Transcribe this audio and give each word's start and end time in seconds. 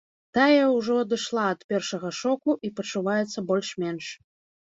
Тая 0.35 0.61
ўжо 0.75 0.93
адышла 1.01 1.43
ад 1.55 1.59
першага 1.73 2.09
шоку 2.21 2.57
і 2.67 2.71
пачуваецца 2.79 3.45
больш-менш. 3.51 4.05